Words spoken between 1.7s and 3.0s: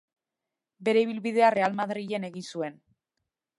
Madriden egin zuen.